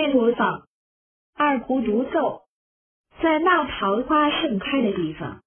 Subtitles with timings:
[0.00, 0.66] 位模仿
[1.36, 2.44] 二胡独奏，
[3.22, 5.42] 在那桃花盛开的地方。